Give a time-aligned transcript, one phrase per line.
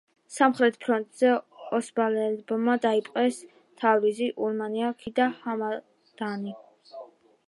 [0.35, 1.33] სამხრეთის ფრონტზე
[1.79, 3.37] ოსმალებმა დაიპყრეს
[3.83, 6.57] თავრიზი, ურმია, ქირმანშაჰი და ჰამადანი.